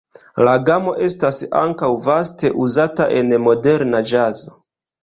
[0.45, 4.61] La gamo estas ankaŭ vaste uzata en moderna ĵazo.